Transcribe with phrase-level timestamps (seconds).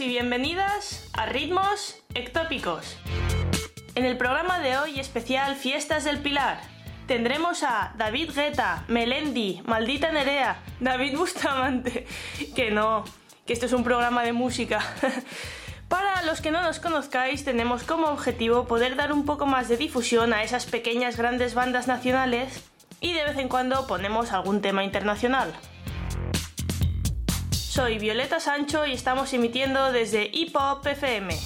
[0.00, 2.96] Y bienvenidas a Ritmos Ectópicos.
[3.94, 6.60] En el programa de hoy especial Fiestas del Pilar
[7.06, 12.06] tendremos a David Guetta, Melendi, Maldita Nerea, David Bustamante,
[12.56, 13.04] que no,
[13.46, 14.80] que esto es un programa de música.
[15.88, 19.76] Para los que no nos conozcáis, tenemos como objetivo poder dar un poco más de
[19.76, 22.64] difusión a esas pequeñas grandes bandas nacionales
[23.00, 25.52] y de vez en cuando ponemos algún tema internacional.
[27.74, 31.36] Soy Violeta Sancho y estamos emitiendo desde Hip Hop FM.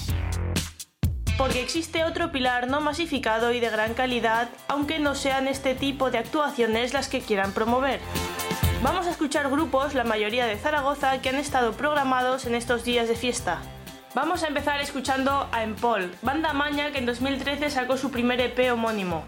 [1.39, 6.11] Porque existe otro pilar no masificado y de gran calidad, aunque no sean este tipo
[6.11, 7.99] de actuaciones las que quieran promover.
[8.83, 13.07] Vamos a escuchar grupos, la mayoría de Zaragoza, que han estado programados en estos días
[13.07, 13.59] de fiesta.
[14.13, 18.71] Vamos a empezar escuchando a Empol, banda maña que en 2013 sacó su primer EP
[18.71, 19.25] homónimo.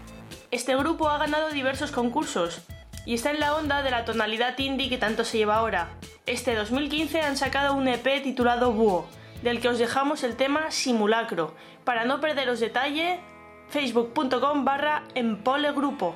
[0.52, 2.62] Este grupo ha ganado diversos concursos
[3.04, 5.90] y está en la onda de la tonalidad indie que tanto se lleva ahora.
[6.26, 9.06] Este 2015 han sacado un EP titulado Búho,
[9.42, 11.54] del que os dejamos el tema Simulacro.
[11.84, 13.20] Para no perderos detalle,
[13.68, 16.14] facebook.com barra empolegrupo.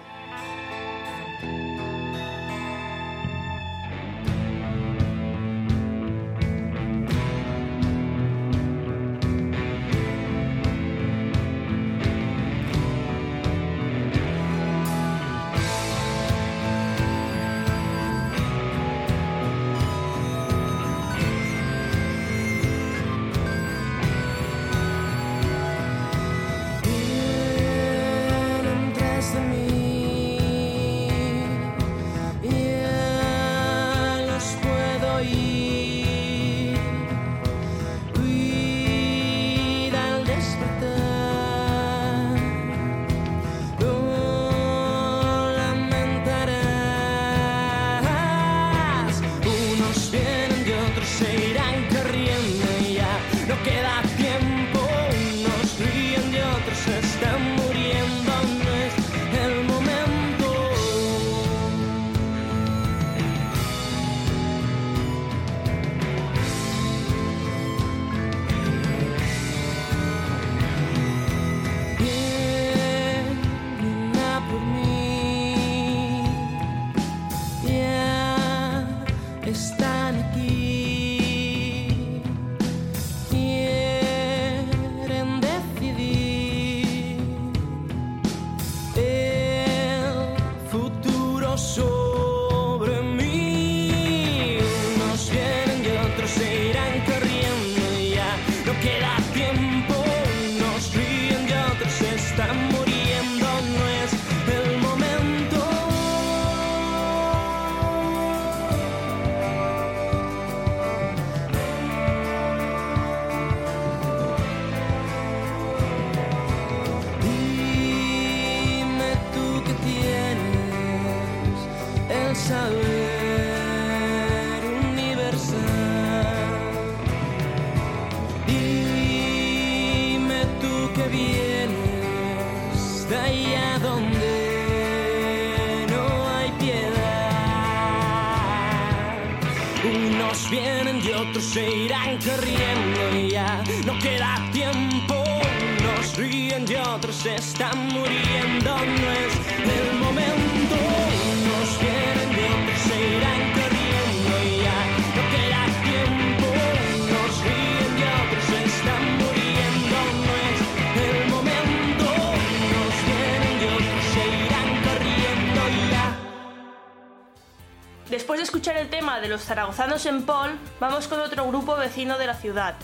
[168.17, 172.17] Después de escuchar el tema de los zaragozanos en Pol, vamos con otro grupo vecino
[172.19, 172.75] de la ciudad.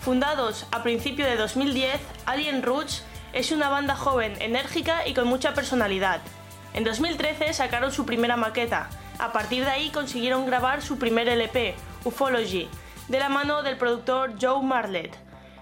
[0.00, 5.54] Fundados a principio de 2010, Alien Roots es una banda joven, enérgica y con mucha
[5.54, 6.20] personalidad.
[6.74, 8.88] En 2013 sacaron su primera maqueta.
[9.18, 11.74] A partir de ahí consiguieron grabar su primer LP,
[12.04, 12.68] Ufology,
[13.08, 15.16] de la mano del productor Joe Marlett.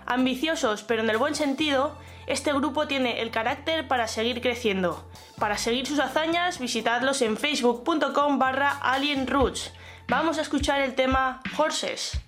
[0.06, 5.10] Ambiciosos, pero en el buen sentido, este grupo tiene el carácter para seguir creciendo.
[5.38, 9.72] Para seguir sus hazañas, visitadlos en facebook.com barra alienroots.
[10.08, 12.20] Vamos a escuchar el tema Horses.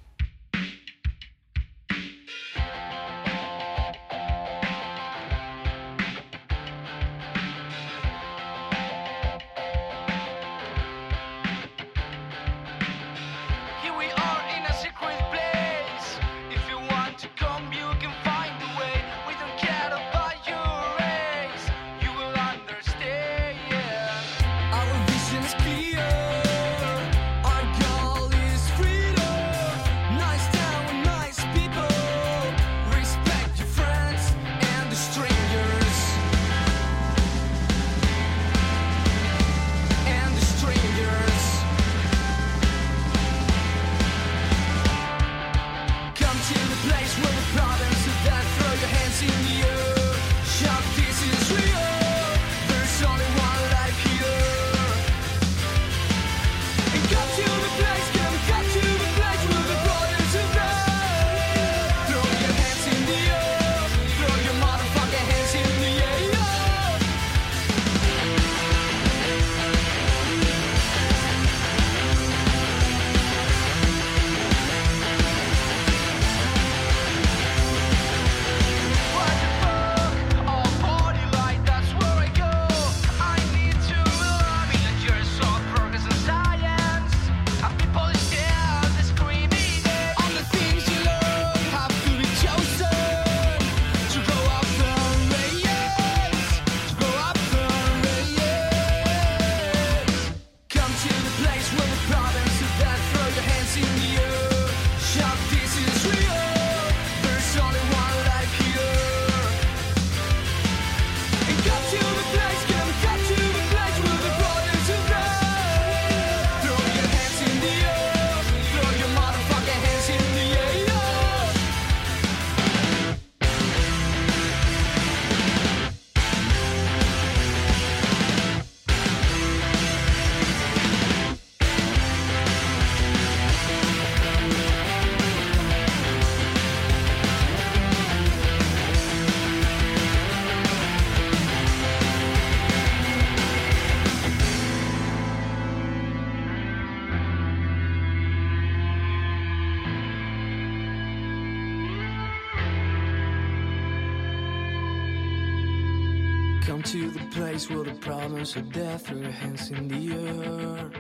[157.61, 160.91] Place where the problems of death throw your hands in the air.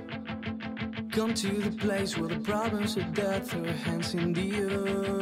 [1.11, 5.21] Come to the place where the problems of death throw your hands in the air.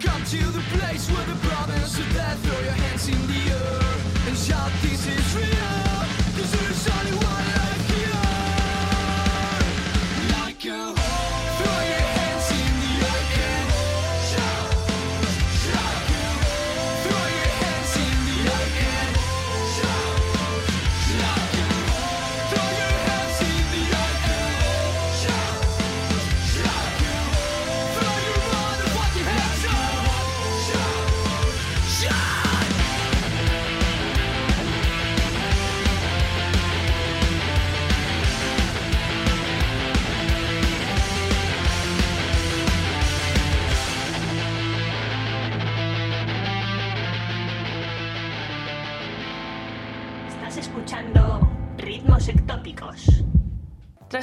[0.00, 4.28] Come to the place where the problems of death throw your hands in the air.
[4.28, 5.98] And shout, this is real,
[6.36, 7.67] cause there's only one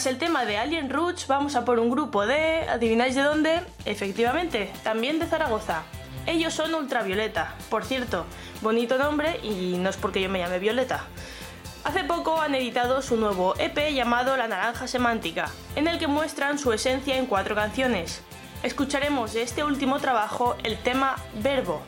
[0.06, 2.70] El tema de Alien Roots, vamos a por un grupo de.
[2.70, 3.62] ¿Adivináis de dónde?
[3.86, 5.82] Efectivamente, también de Zaragoza.
[6.28, 7.56] Ellos son Ultravioleta.
[7.72, 8.26] Por cierto,
[8.62, 11.06] bonito nombre y no es porque yo me llame Violeta.
[11.84, 16.60] Hace poco han editado su nuevo EP llamado La Naranja Semántica, en el que muestran
[16.60, 18.22] su esencia en cuatro canciones.
[18.62, 21.82] Escucharemos de este último trabajo el tema Verbo,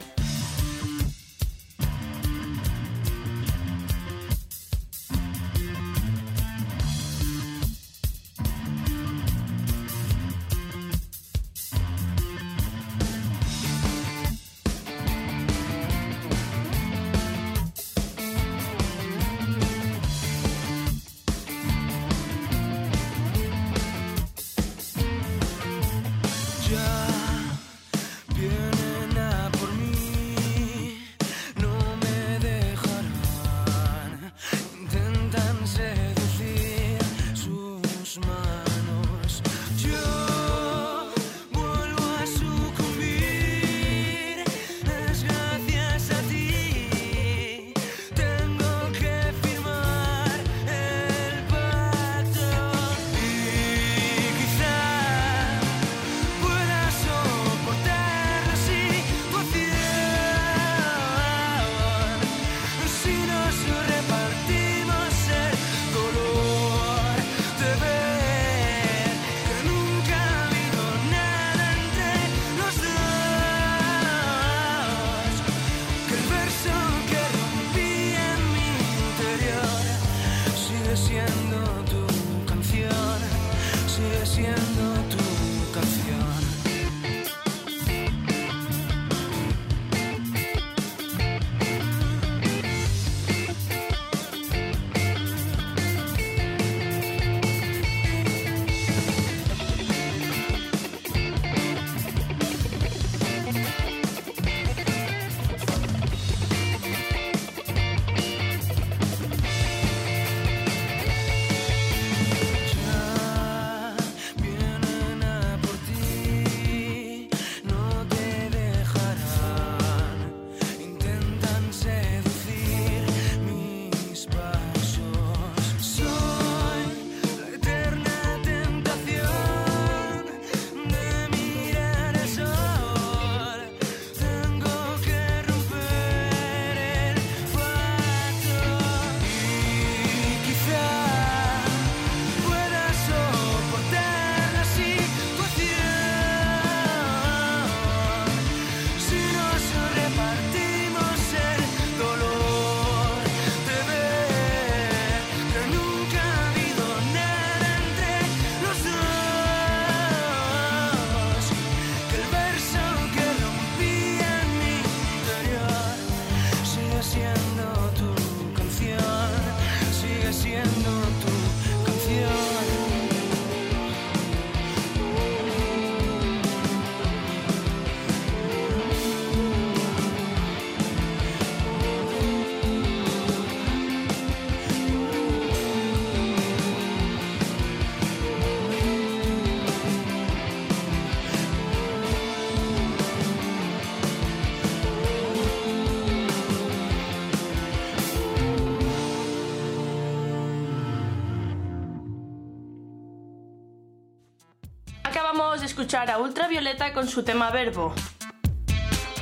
[205.95, 207.93] a Ultravioleta con su tema Verbo.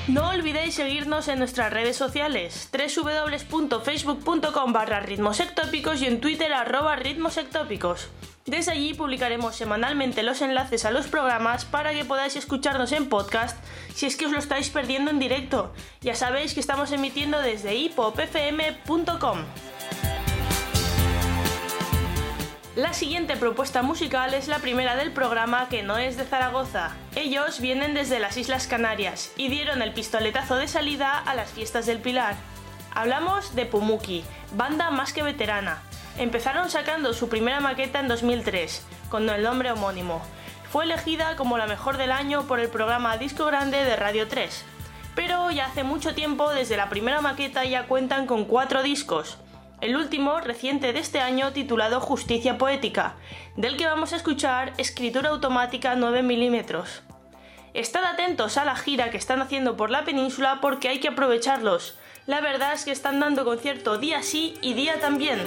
[0.07, 8.09] No olvidéis seguirnos en nuestras redes sociales, www.facebook.com barra ritmosectópicos y en Twitter arroba ritmosectópicos.
[8.47, 13.63] Desde allí publicaremos semanalmente los enlaces a los programas para que podáis escucharnos en podcast
[13.93, 15.71] si es que os lo estáis perdiendo en directo.
[16.01, 19.37] Ya sabéis que estamos emitiendo desde hipopfm.com.
[22.75, 26.93] La siguiente propuesta musical es la primera del programa que no es de Zaragoza.
[27.15, 31.85] Ellos vienen desde las Islas Canarias y dieron el pistoletazo de salida a las fiestas
[31.85, 32.35] del Pilar.
[32.93, 34.25] Hablamos de Pumuki,
[34.57, 35.81] banda más que veterana.
[36.17, 40.21] Empezaron sacando su primera maqueta en 2003, con el nombre homónimo.
[40.69, 44.65] Fue elegida como la mejor del año por el programa Disco Grande de Radio 3.
[45.15, 49.37] Pero ya hace mucho tiempo, desde la primera maqueta, ya cuentan con cuatro discos
[49.81, 53.15] el último reciente de este año titulado Justicia Poética,
[53.55, 57.03] del que vamos a escuchar Escritura Automática 9 milímetros.
[57.73, 61.97] Estad atentos a la gira que están haciendo por la península porque hay que aprovecharlos.
[62.25, 65.39] La verdad es que están dando concierto día sí y día también.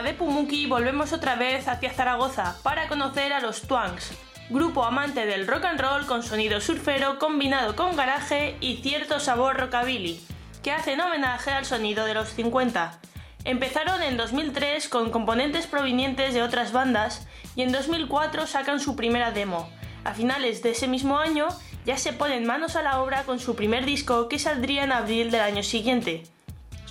[0.00, 4.10] De Pumuki volvemos otra vez hacia Zaragoza para conocer a los Twangs,
[4.48, 9.58] grupo amante del rock and roll con sonido surfero combinado con garaje y cierto sabor
[9.58, 10.18] rockabilly,
[10.62, 13.00] que hacen homenaje al sonido de los 50.
[13.44, 19.30] Empezaron en 2003 con componentes provenientes de otras bandas y en 2004 sacan su primera
[19.30, 19.68] demo.
[20.04, 21.48] A finales de ese mismo año
[21.84, 25.30] ya se ponen manos a la obra con su primer disco que saldría en abril
[25.30, 26.24] del año siguiente.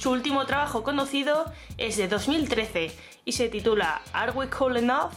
[0.01, 1.45] Su último trabajo conocido
[1.77, 2.91] es de 2013
[3.23, 5.11] y se titula Are We Cool Enough?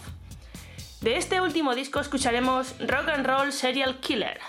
[1.01, 4.41] De este último disco escucharemos Rock and Roll Serial Killer.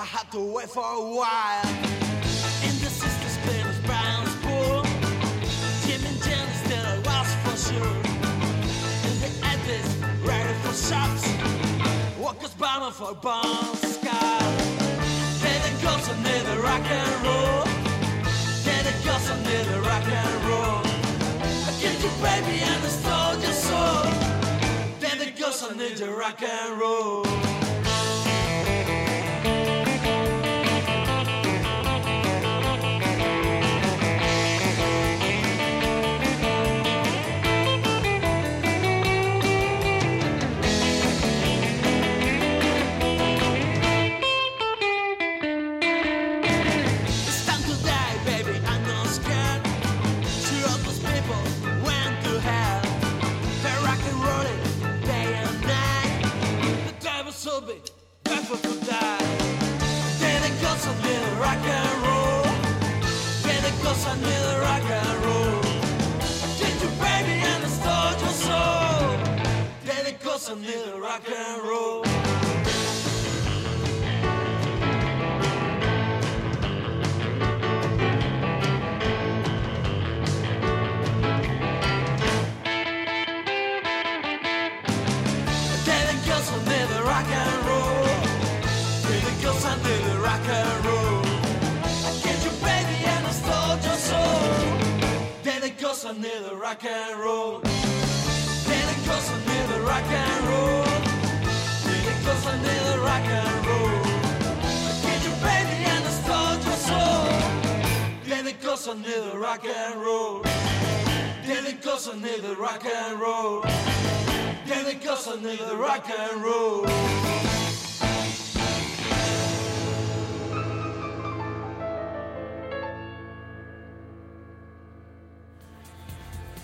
[0.00, 1.66] I had to wait for a while.
[2.64, 4.80] And the sisters played Brown's pool.
[5.84, 6.96] Tim and Jenny's that I
[7.44, 7.96] for sure.
[9.04, 9.88] And the others
[10.24, 11.22] ready for shots.
[12.18, 13.98] Walkers bombing for bombs.
[15.42, 17.64] Then it goes under the rock and roll.
[18.64, 18.86] Then
[19.68, 20.80] the rock and roll.
[21.68, 22.88] I killed baby and I
[23.42, 24.08] your soul.
[24.98, 25.30] Then the
[26.10, 27.59] rock and roll.
[70.54, 72.09] listen to rock and roll.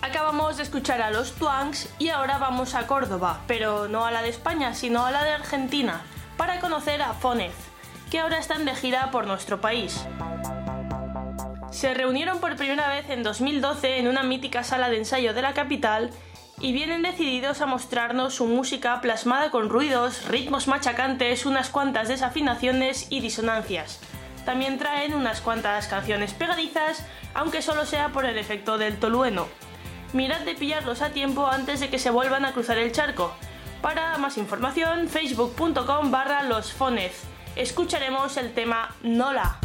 [0.00, 4.22] Acabamos de escuchar a los Twangs y ahora vamos a Córdoba, pero no a la
[4.22, 6.02] de España, sino a la de Argentina,
[6.36, 7.54] para conocer a Fonez,
[8.10, 10.06] que ahora están de gira por nuestro país.
[11.76, 15.52] Se reunieron por primera vez en 2012 en una mítica sala de ensayo de la
[15.52, 16.10] capital
[16.58, 23.08] y vienen decididos a mostrarnos su música plasmada con ruidos, ritmos machacantes, unas cuantas desafinaciones
[23.10, 24.00] y disonancias.
[24.46, 29.46] También traen unas cuantas canciones pegadizas, aunque solo sea por el efecto del tolueno.
[30.14, 33.34] Mirad de pillarlos a tiempo antes de que se vuelvan a cruzar el charco.
[33.82, 37.24] Para más información, facebook.com barra losfonez.
[37.54, 39.60] Escucharemos el tema Nola.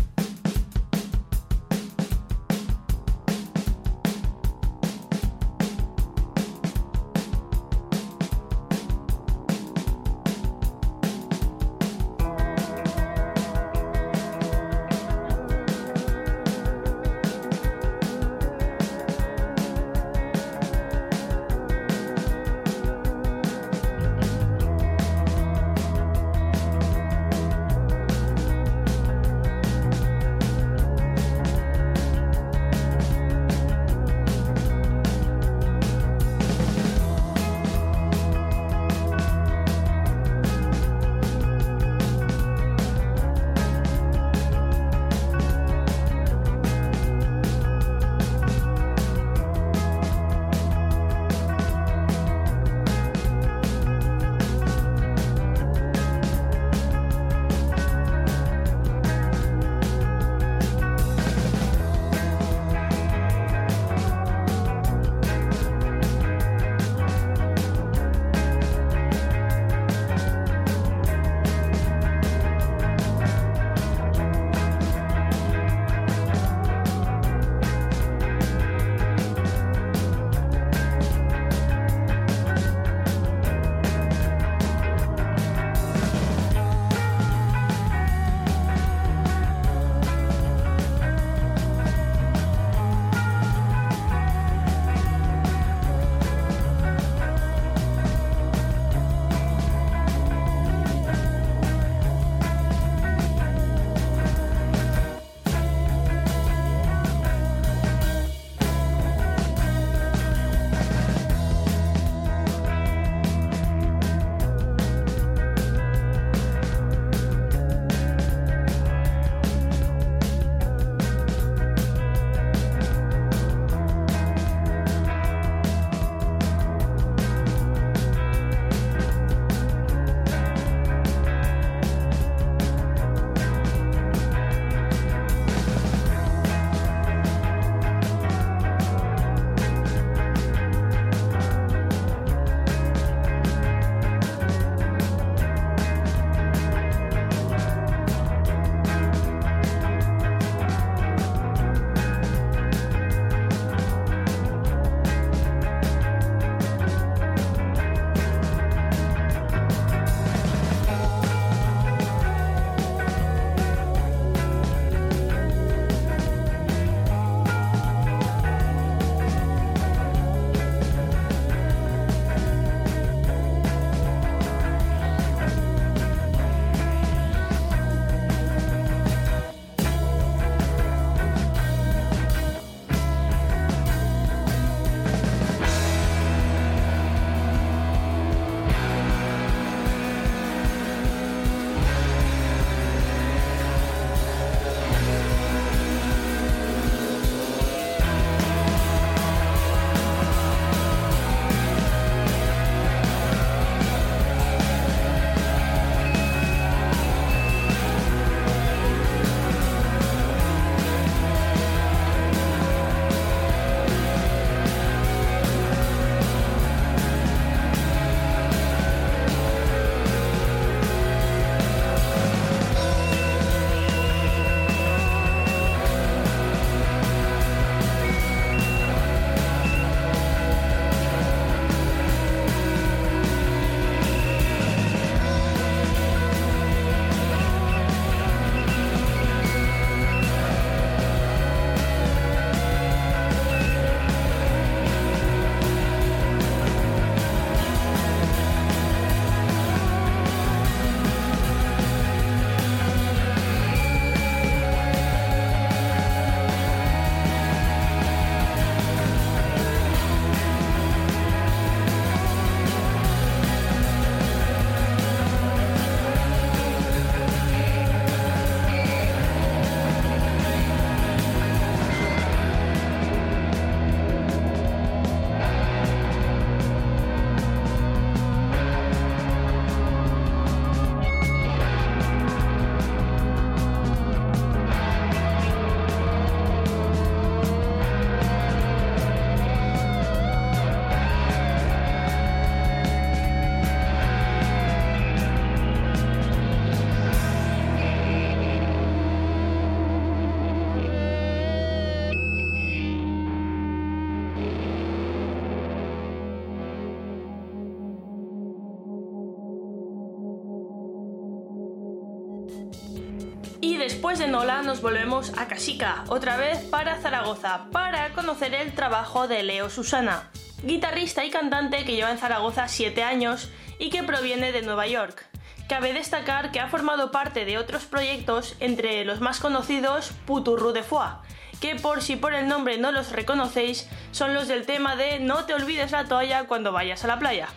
[314.02, 319.28] Después de Nola nos volvemos a Casica, otra vez para Zaragoza, para conocer el trabajo
[319.28, 320.32] de Leo Susana,
[320.64, 325.28] guitarrista y cantante que lleva en Zaragoza 7 años y que proviene de Nueva York.
[325.70, 330.82] Cabe destacar que ha formado parte de otros proyectos, entre los más conocidos Puturru de
[330.82, 331.18] Foix,
[331.62, 335.46] que por si por el nombre no los reconocéis, son los del tema de No
[335.46, 337.50] te olvides la toalla cuando vayas a la playa.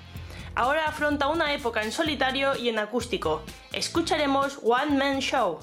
[0.54, 3.42] Ahora afronta una época en solitario y en acústico.
[3.72, 5.60] Escucharemos One Man Show.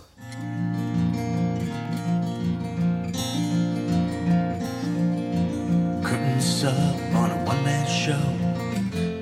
[6.64, 8.22] Up on a one man show.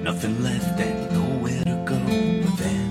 [0.04, 1.96] Nothing left and nowhere to go.
[2.44, 2.89] But then,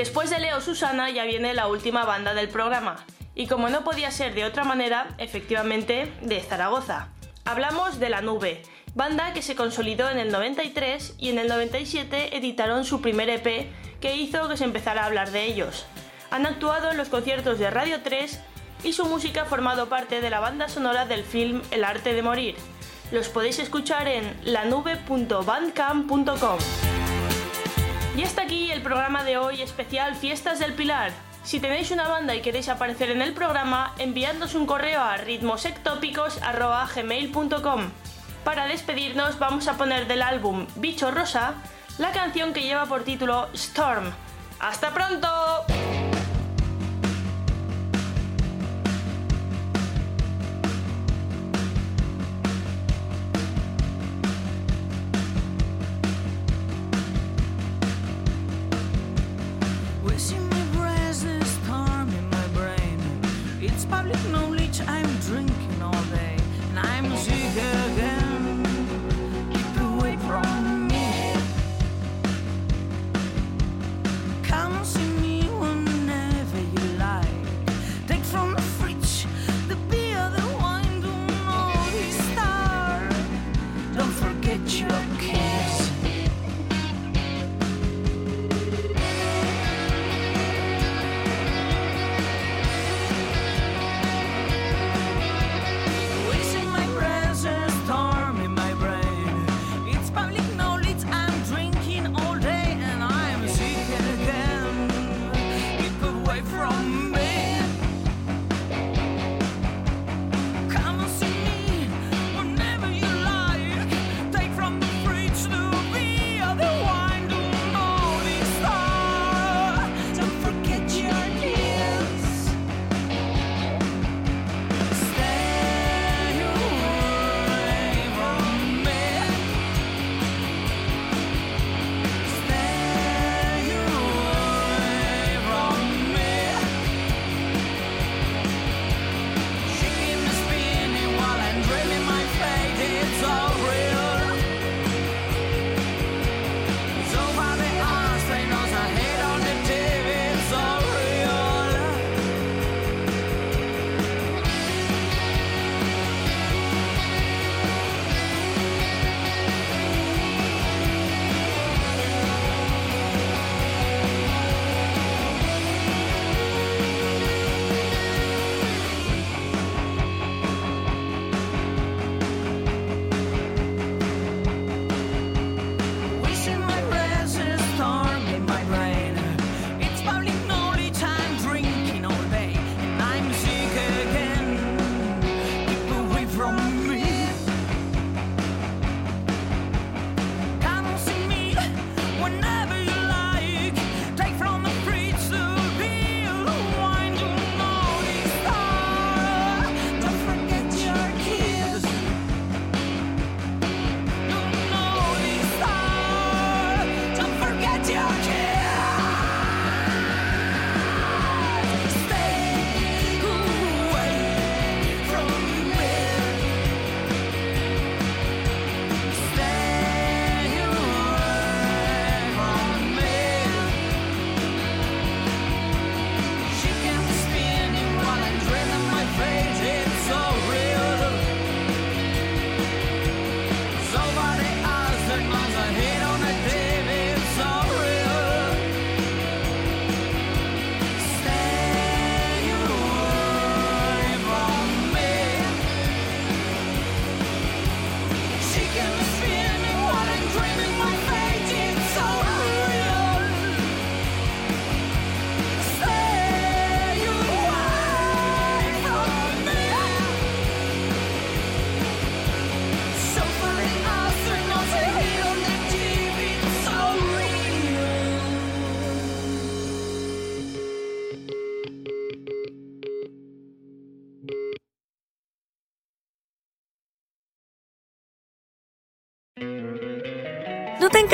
[0.00, 3.04] Después de Leo Susana ya viene la última banda del programa.
[3.34, 7.08] Y como no podía ser de otra manera, efectivamente, de Zaragoza.
[7.44, 8.62] Hablamos de La Nube,
[8.94, 13.70] banda que se consolidó en el 93 y en el 97 editaron su primer EP
[14.00, 15.84] que hizo que se empezara a hablar de ellos.
[16.30, 18.40] Han actuado en los conciertos de Radio 3
[18.84, 22.22] y su música ha formado parte de la banda sonora del film El arte de
[22.22, 22.56] morir.
[23.12, 26.58] Los podéis escuchar en lanube.bandcamp.com.
[28.20, 31.10] Y hasta aquí el programa de hoy especial Fiestas del Pilar.
[31.42, 37.90] Si tenéis una banda y queréis aparecer en el programa, enviadnos un correo a ritmosectópicos.gmail.com.
[38.44, 41.54] Para despedirnos vamos a poner del álbum Bicho Rosa
[41.96, 44.12] la canción que lleva por título Storm.
[44.58, 45.64] ¡Hasta pronto!